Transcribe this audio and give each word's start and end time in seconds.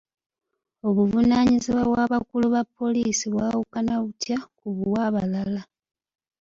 Obuvunaanyizibwa 0.87 1.81
bw'abakulu 1.89 2.45
ba 2.53 2.61
poliisi 2.77 3.25
bwawukana 3.33 3.93
butya 4.03 4.37
ku 4.57 4.65
bwabalala? 4.77 5.61